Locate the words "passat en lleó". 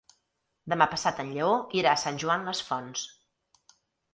0.93-1.51